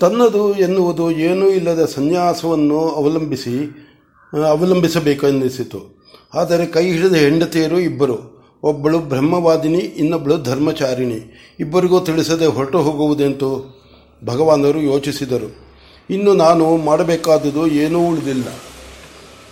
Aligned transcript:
ತನ್ನದು 0.00 0.54
ಎನ್ನುವುದು 0.54 1.10
ಏನೂ 1.10 1.48
ಇಲ್ಲದ 1.48 1.84
ಸನ್ಯಾಸವನ್ನು 1.84 2.88
ಅವಲಂಬಿಸಿ 2.88 3.76
ಅವಲಂಬಿಸಬೇಕೆನ್ನಿಸಿತು 4.48 6.02
ಆದರೆ 6.34 6.66
ಕೈ 6.66 6.92
ಹಿಡಿದ 6.92 7.12
ಹೆಂಡತಿಯರು 7.12 7.80
ಇಬ್ಬರು. 7.80 8.32
ಒಬ್ಬಳು 8.62 8.98
ಬ್ರಹ್ಮವಾದಿನಿ, 8.98 9.78
ಇನ್ನೊಬ್ಬಳು 9.78 10.38
ಧರ್ಮಚಾರಿಣಿ. 10.38 11.46
ಇಬ್ಬರಿಗೂ 11.60 12.00
ತಿಳಿಸದೆ 12.00 12.46
ಹೊರಟು 12.46 12.78
ಹೋಗುವುದೆಂತು 12.78 13.82
ಭಗವಾನರು 14.24 14.80
ಯೋಚಿಸಿದರು. 14.80 15.56
ಇನ್ನು 16.10 16.34
ನಾನು 16.34 16.76
ಮಾಡಬೇಕಾದುದು 16.76 17.66
ಏನೂ 17.66 18.08
ಉಳಿದಿಲ್ಲ. 18.08 18.44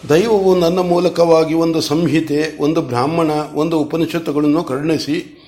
ದೈವವು 0.09 0.59
ನನ್ನ 0.59 0.79
ಮೂಲಕವಾಗಿ 0.79 1.55
ಒಂದು 1.55 1.81
ಸಂಹಿತೆ, 1.81 2.63
ಒಂದು 2.63 2.83
ಬ್ರಾಹ್ಮಣ, 2.83 3.31
ಒಂದು 3.55 3.79
ಉಪನಿಷತ್ತುಗಳನ್ನು 3.79 4.65
ಕರುಣಿಸಿ, 4.65 5.39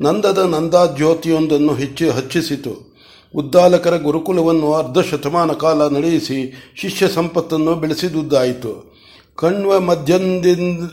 ನಂದದ 0.00 0.38
ನಂದಾಜ್ಯೋತಿಯೊಂದನ್ನು 0.38 1.74
ಹೆಚ್ಚು 1.74 2.10
ಹಚ್ಚಿಸಿತು. 2.10 2.91
ಉದ್ದಾಲಕರ 3.36 3.96
ಗುರುಕುಲವನ್ನು 3.96 4.74
ಅರ್ಧ 4.74 4.98
ಶತಮಾನ 4.98 5.52
ಕಾಲ 5.52 5.88
ನಡೆಯಿಸಿ 5.88 6.52
ಶಿಷ್ಯ 6.76 7.08
ಸಂಪತ್ತನ್ನು 7.08 7.74
ಬೆಳೆಸಿದುದಾಯಿತು. 7.74 8.96
ಕಣ್ವ 9.36 9.80
ಮಧ್ಯಂದಿಂದ 9.80 10.90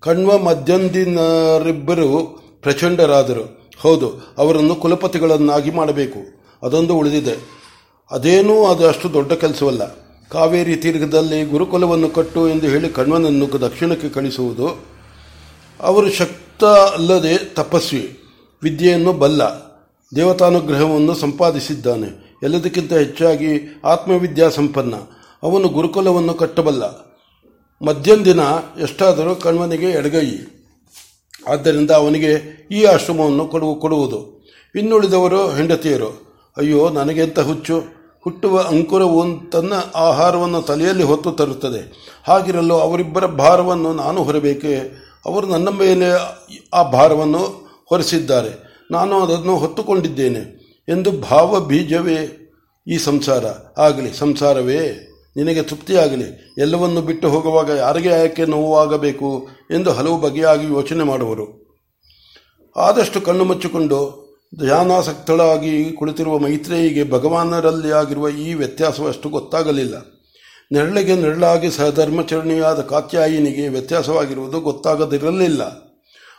ಕಣ್ವ 0.00 0.38
ಮಧ್ಯಂದಿನರಿಬ್ಬರು 0.38 2.42
ಪ್ರಚಂಡರಾದರು. 2.62 3.70
ಹೌದು, 3.80 4.34
ಅವರನ್ನು 4.38 4.74
ಕುಲಪತಿಗಳನ್ನಾಗಿ 4.74 5.70
ಮಾಡಬೇಕು. 5.70 6.18
ಅದೊಂದು 6.62 6.96
ಉಳಿದಿದೆ. 6.96 7.36
ಅದೇನೂ 8.10 8.66
ಅದು 8.66 8.88
ಅಷ್ಟು 8.88 9.12
ದೊಡ್ಡ 9.12 9.32
ಕೆಲಸವಲ್ಲ. 9.32 9.96
ಕಾವೇರಿ 10.30 10.76
ತೀರ್ಘದಲ್ಲಿ 10.76 11.44
ಗುರುಕುಲವನ್ನು 11.44 12.08
ಕಟ್ಟು 12.08 12.48
ಎಂದು 12.48 12.66
ಹೇಳಿ 12.66 12.88
ಕಣ್ವನನ್ನು 12.88 13.60
ದಕ್ಷಿಣಕ್ಕೆ 13.60 14.08
ಕಳಿಸುವುದು 14.08 14.84
ಅವರು 15.80 16.10
ಶಕ್ತ 16.10 16.64
ಅಲ್ಲದೆ 16.64 17.54
ತಪಸ್ವಿ. 17.54 18.18
ವಿದ್ಯೆಯನ್ನು 18.62 19.12
ಬಲ್ಲ. 19.12 19.67
ದೇವತಾನುಗ್ರಹವನ್ನು 20.16 21.14
ಸಂಪಾದಿಸಿದ್ದಾನೆ. 21.14 22.36
ಎಲ್ಲದಕ್ಕಿಂತ 22.42 22.92
ಹೆಚ್ಚಾಗಿ 22.92 23.80
ಆತ್ಮವಿದ್ಯಾ 23.84 24.48
ಸಂಪನ್ನ. 24.48 24.94
ಅವನು 25.42 25.68
ಗುರುಕುಲವನ್ನು 25.68 26.34
ಕಟ್ಟಬಲ್ಲ. 26.34 26.84
ಮಧ್ಯಂದಿನ 27.86 28.40
ಎಷ್ಟಾದರೂ 28.82 29.34
ಕಣ್ವನಿಗೆ 29.34 29.86
ಎಡಗೈ. 29.86 30.26
ಆದ್ದರಿಂದ 31.48 31.90
ಅವನಿಗೆ 31.90 32.58
ಈ 32.70 32.84
ಆಶ್ರಮವನ್ನು 32.84 33.46
ಕೊಡುವ, 33.46 33.74
ಕೊಡುವುದು. 33.74 34.46
ಇನ್ನುಳಿದವರು 34.74 35.50
ಹೆಂಡತಿಯರು. 35.50 36.36
ಅಯ್ಯೋ, 36.56 36.88
ನನಗೆಂತ 36.88 37.40
ಹುಚ್ಚು. 37.40 37.80
ಹುಟ್ಟುವ 38.24 38.60
ಅಂಕುರವು 38.60 39.50
ತನ್ನ 39.50 39.72
ಆಹಾರವನ್ನು 39.94 40.62
ತಲೆಯಲ್ಲಿ 40.62 41.02
ಹೊತ್ತು 41.02 41.32
ತರುತ್ತದೆ. 41.32 42.12
ಹಾಗಿರಲು 42.28 42.74
ಅವರಿಬ್ಬರ 42.74 43.26
ಭಾರವನ್ನು 43.26 43.94
ನಾನು 43.94 44.22
ಹೊರಬೇಕೆ. 44.22 44.76
ಅವರು 45.26 45.46
ನನ್ನ 45.46 45.68
ಮೇಲೆ 45.68 46.10
ಆ 46.74 46.82
ಭಾರವನ್ನು 46.82 47.68
ಹೊರಿಸಿದ್ದಾರೆ. 47.88 48.67
ನಾನು 48.90 49.20
ಅದನ್ನು 49.20 49.56
ಹೊತ್ತುಕೊಂಡಿದ್ದೇನೆ 49.56 50.58
ಎಂದು 50.88 51.10
ಭಾವ 51.10 51.60
ಬೀಜವೇ 51.60 52.44
ಈ 52.86 52.98
ಸಂಸಾರ. 52.98 53.44
ಆಗಲಿ, 53.78 54.12
ಸಂಸಾರವೇ, 54.18 55.04
ನಿನಗೆ 55.36 55.62
ತೃಪ್ತಿಯಾಗಲಿ. 55.62 56.54
ಎಲ್ಲವನ್ನು 56.58 57.02
ಬಿಟ್ಟು 57.02 57.28
ಹೋಗುವಾಗ 57.28 57.70
ಯಾರಿಗೆ 57.70 58.08
ಯಾಕೆ 58.08 58.44
ನೋವಾಗಬೇಕು 58.44 59.48
ಎಂದು 59.70 59.90
ಹಲವು 59.90 60.20
ಬಗೆಯಾಗಿ 60.20 60.66
ಯೋಚನೆ 60.66 61.04
ಮಾಡುವರು. 61.04 61.68
ಆದಷ್ಟು 62.76 63.20
ಕಣ್ಣು 63.20 63.44
ಮುಚ್ಚಿಕೊಂಡು 63.44 64.28
ಧ್ಯಾನಾಸಕ್ತಳಾಗಿ 64.64 65.92
ಕುಳಿತಿರುವ 65.92 66.38
ಮೈತ್ರೇಯಿಗೆ 66.38 67.10
ಭಗವಾನರಲ್ಲಿ 67.10 67.90
ಆಗಿರುವ 67.90 68.28
ಈ 68.28 68.54
ವ್ಯತ್ಯಾಸವಷ್ಟು 68.54 69.28
ಗೊತ್ತಾಗಲಿಲ್ಲ. 69.28 69.94
ನೆರಳಿಗೆ 70.72 71.14
ನೆರಳಾಗಿ 71.14 71.70
ಸಹಧರ್ಮಚರಣಿಯಾದ 71.70 72.80
ಕಾತ್ಯಾಯಿನಿಗೆ 72.80 73.68
ವ್ಯತ್ಯಾಸವಾಗಿರುವುದು 73.68 74.60
ಗೊತ್ತಾಗದಿರಲಿಲ್ಲ. 74.60 75.87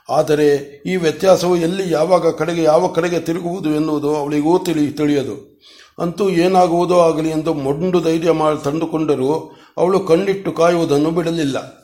ಆದರೆ 0.09 0.81
ಈ 0.85 0.95
ವ್ಯತ್ಯಾಸವು 0.95 1.57
ಎಲ್ಲಿ 1.57 1.91
ಯಾವಾಗ 1.91 2.29
ಕಡೆಗೆ 2.29 2.63
ಯಾವ 2.63 2.87
ಕಡೆಗೆ 2.87 3.19
ತಿರುಗುವುದು 3.19 3.75
ಎನ್ನುವುದು 3.75 4.15
ಅವಳಿಗೂ 4.15 4.59
ತಿಳಿ 4.59 4.91
ತಿಳಿಯದು. 4.91 5.59
ಅಂತೂ 5.99 6.29
ಏನಾಗುವುದೋ 6.29 6.99
ಆಗಲಿ 6.99 7.29
ಎಂದು 7.29 7.53
ಮೊಂಡು 7.53 8.01
ಧೈರ್ಯ 8.01 8.31
ಮಾಡಿ 8.31 8.63
ತಂದುಕೊಂಡರೂ 8.63 9.55
ಅವಳು 9.77 9.99
ಕಣ್ಣಿಟ್ಟು 9.99 10.51
ಕಾಯುವುದನ್ನು 10.51 11.11
ಬಿಡಲಿಲ್ಲ. 11.11 11.79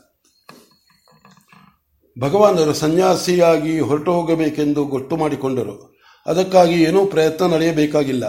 ಭಗವಾನರು 2.19 2.74
ಸನ್ಯಾಸಿಯಾಗಿ 2.74 3.80
ಹೊರಟು 3.80 4.12
ಹೋಗಬೇಕೆಂದು 4.12 4.86
ಗೊತ್ತು 4.86 5.18
ಮಾಡಿಕೊಂಡರು. 5.18 5.97
ಅದಕ್ಕಾಗಿ 6.25 6.84
ಏನೂ 6.84 7.06
ಪ್ರಯತ್ನ 7.06 7.46
ನಡೆಯಬೇಕಾಗಿಲ್ಲ. 7.46 8.24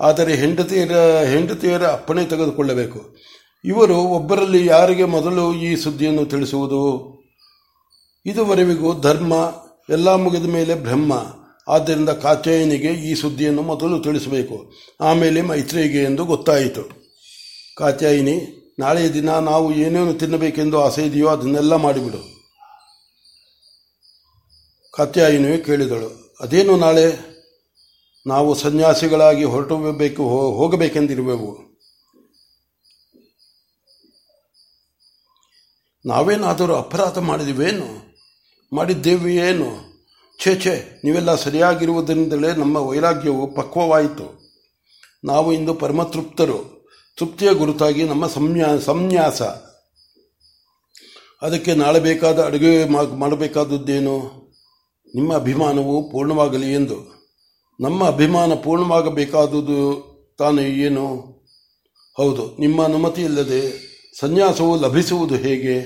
ಆದರೆ 0.00 0.34
ಹೆಂಡತಿಯರ 0.34 0.92
ಹೆಂಡತಿಯರ 1.24 1.82
ಅಪ್ಪಣೆ 1.82 2.24
ತೆಗೆದುಕೊಳ್ಳಬೇಕು. 2.24 3.16
ಇವರು 3.64 3.96
ಒಬ್ಬರಲ್ಲಿ 3.96 4.66
ಯಾರಿಗೆ 4.66 5.04
ಮೊದಲು 5.04 5.54
ಈ 5.54 5.76
ಸುದ್ದಿಯನ್ನು 5.76 6.24
ತಿಳಿಸುವುದು? 6.24 7.17
ಇದುವರೆವಿಗೂ 8.26 9.00
ಧರ್ಮ 9.00 9.34
ಎಲ್ಲ 9.90 10.14
ಮುಗಿದ 10.14 10.44
ಮೇಲೆ 10.44 10.74
ಬ್ರಹ್ಮ. 10.74 11.12
ಆದ್ದರಿಂದ 11.68 12.08
ಕಾತ್ಯಾಯನಿಗೆ 12.08 12.92
ಈ 12.92 13.14
ಸುದ್ದಿಯನ್ನು 13.14 13.62
ಮೊದಲು 13.62 13.98
ತಿಳಿಸಬೇಕು. 14.00 14.72
ಆಮೇಲೆ 15.00 15.42
ಮೈತ್ರಿಗೆ 15.42 16.02
ಎಂದು 16.02 16.24
ಗೊತ್ತಾಯಿತು. 16.24 16.82
ಕಾತ್ಯಾಯಿನಿ 17.76 18.54
ನಾಳೆಯ 18.78 19.12
ದಿನ 19.12 19.38
ನಾವು 19.38 19.74
ಏನೇನು 19.74 20.14
ತಿನ್ನಬೇಕೆಂದು 20.14 20.84
ಆಸೆ 20.84 21.06
ಇದೆಯೋ 21.06 21.28
ಅದನ್ನೆಲ್ಲ 21.28 21.74
ಮಾಡಿಬಿಡು. 21.74 22.38
ಕಾತ್ಯಾಯಿನಿ 24.92 25.58
ಕೇಳಿದಳು. 25.58 26.36
ಅದೇನು 26.40 26.76
ನಾಳೆ? 26.76 27.38
ನಾವು 28.26 28.54
ಸನ್ಯಾಸಿಗಳಾಗಿ 28.54 29.44
ಹೊರಟು 29.44 29.76
ಹೋಗಬೇಕೆಂದಿರುವೆವು. 30.54 31.58
ನಾವೇನಾದರೂ 36.06 36.74
ಅಪರಾಧ 36.74 37.18
ಮಾಡಿದಿವೇನು? 37.18 38.07
ಮಾಡಿದ್ದೇವೆಯೇನು 38.72 39.70
ಛೇ 40.40 40.52
ಛೇ, 40.60 41.00
ನೀವೆಲ್ಲ 41.04 41.34
ಸರಿಯಾಗಿರುವುದರಿಂದಲೇ 41.34 42.50
ನಮ್ಮ 42.52 42.76
ವೈರಾಗ್ಯವು 42.76 43.46
ಪಕ್ವವಾಯಿತು. 43.54 44.26
ನಾವು 45.24 45.52
ಇಂದು 45.52 45.74
ಪರಮತೃಪ್ತರು. 45.74 46.58
ತೃಪ್ತಿಯ 47.16 47.52
ಗುರುತಾಗಿ 47.52 48.02
ನಮ್ಮ 48.04 48.26
ಸಂನ್ಯಾ, 48.26 48.78
ಸಂನ್ಯಾಸ. 48.78 49.42
ಅದಕ್ಕೆ 51.42 51.74
ನಾಳೆ 51.74 52.00
ಬೇಕಾದ 52.00 52.38
ಅಡುಗೆ 52.44 52.72
ಮಾಡಬೇಕಾದದ್ದೇನು? 53.16 54.16
ನಿಮ್ಮ 55.14 55.34
ಅಭಿಮಾನವು 55.34 56.10
ಪೂರ್ಣವಾಗಲಿ 56.10 56.74
ಎಂದು. 56.74 56.98
ನಮ್ಮ 57.80 58.04
ಅಭಿಮಾನ 58.04 58.54
ಪೂರ್ಣವಾಗಬೇಕಾದುದು 58.54 59.80
ತಾನು 60.38 60.62
ಏನು? 60.62 61.06
ಹೌದು, 62.16 62.56
ನಿಮ್ಮ 62.60 62.84
ಅನುಮತಿ 62.84 63.22
ಇಲ್ಲದೆ 63.22 63.60
ಸನ್ಯಾಸವು 64.20 64.80
ಲಭಿಸುವುದು 64.80 65.34
ಹೇಗೆ? 65.34 65.76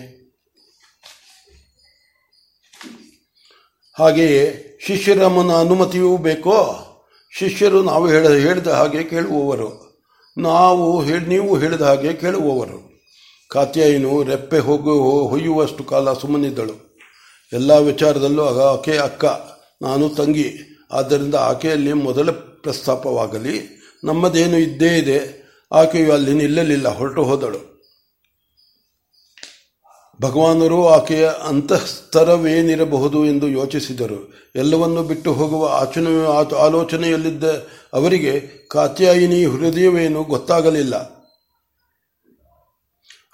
ಹಾಗೆಯೇ 3.99 4.79
ಶಿಷ್ಯರ 4.87 5.25
ಅನುಮತಿಯೂ 5.25 6.17
ಬೇಕೋ? 6.17 6.89
ಶಿಷ್ಯರು 7.39 7.83
ನಾವು 7.83 8.09
ಹೇಳ, 8.09 8.29
ಹೇಳಿದ 8.29 8.67
ಹಾಗೆ 8.67 9.05
ಕೇಳುವವರು. 9.05 9.93
ನಾವು 10.39 11.03
ಹೇಳಿ 11.03 11.27
ನೀವು 11.27 11.57
ಹೇಳಿದ 11.57 11.81
ಹಾಗೆ 11.81 12.13
ಕೇಳುವವರು. 12.13 12.93
ಕಾತ್ಯಾಯಿನು 13.49 14.23
ರೆಪ್ಪೆ 14.23 14.59
ಹೋಗು 14.59 14.93
ಹೊಯ್ಯುವಷ್ಟು 15.29 15.85
ಕಾಲ 15.85 16.13
ಸುಮ್ಮನಿದ್ದಳು. 16.13 16.99
ಎಲ್ಲ 17.53 17.73
ವಿಚಾರದಲ್ಲೂ 17.79 18.45
ಆಕೆ 18.45 18.97
ಅಕ್ಕ, 18.99 19.25
ನಾನು 19.83 20.09
ತಂಗಿ. 20.09 20.53
ಆದ್ದರಿಂದ 20.93 21.35
ಆಕೆಯಲ್ಲಿ 21.35 21.93
ಮೊದಲ 21.93 22.31
ಪ್ರಸ್ತಾಪವಾಗಲಿ. 22.31 23.83
ನಮ್ಮದೇನು 24.05 24.59
ಇದ್ದೇ 24.59 24.99
ಇದೆ. 24.99 25.43
ಆಕೆಯು 25.73 26.13
ಅಲ್ಲಿ 26.13 26.33
ನಿಲ್ಲಲಿಲ್ಲ, 26.33 26.89
ಹೊರಟು 26.89 27.23
ಹೋದಳು. 27.23 27.72
ಭಗವಾನರು 30.23 30.89
ಆಕೆಯ 30.89 31.31
ಅಂತಃಸ್ತರವೇನಿರಬಹುದು 31.47 33.25
ಎಂದು 33.27 33.49
ಯೋಚಿಸಿದರು. 33.49 34.33
ಎಲ್ಲವನ್ನು 34.55 35.03
ಬಿಟ್ಟು 35.03 35.33
ಹೋಗುವ 35.33 35.69
ಆಚನ 35.73 36.27
ಆಲೋಚನೆಯಲ್ಲಿದ್ದ 36.57 37.45
ಅವರಿಗೆ 37.93 38.41
ಕಾತ್ಯಾಯಿನಿ 38.69 39.45
ಹೃದಯವೇನು 39.45 40.23
ಗೊತ್ತಾಗಲಿಲ್ಲ. 40.23 41.23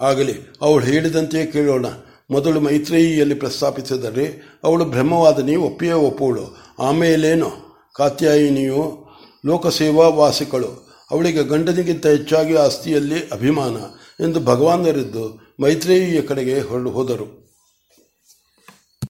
ಆಗಲಿ, 0.00 0.32
ಅವಳು 0.60 0.84
ಹೇಳಿದಂತೆಯೇ 0.84 1.46
ಕೇಳೋಣ. 1.46 1.86
ಮೊದಲು 2.30 2.60
ಮೈತ್ರೇಯಿಯಲ್ಲಿ 2.60 3.34
ಪ್ರಸ್ತಾಪಿಸಿದರೆ, 3.34 4.58
ಅವಳು 4.64 4.84
ಬ್ರಹ್ಮವಾದನಿ 4.84 5.56
ಒಪ್ಪಿಯೇ 5.56 5.92
ಒಪ್ಪುವಳು. 5.92 6.56
ಆಮೇಲೇನು? 6.78 7.50
ಕಾತ್ಯಾಯಿನಿಯು 7.94 9.08
ಲೋಕಸೇವಾ 9.46 10.08
ವಾಸಿಗಳು 10.08 10.88
ಅವಳಿಗೆ 11.10 11.42
ಗಂಡನಿಗಿಂತ 11.42 12.06
ಹೆಚ್ಚಾಗಿ 12.06 12.56
ಆಸ್ತಿಯಲ್ಲಿ 12.56 13.28
ಅಭಿಮಾನ 13.28 13.76
ಎಂದು 14.24 14.40
ಭಗವಾನರಿದ್ದು 14.40 15.47
ಮೈತ್ರೇಯಿಯ 15.60 16.22
ಕಡೆಗೆ 16.22 16.60
ಹೊರಡು 16.60 16.90
ಹೋದರು. 16.90 17.47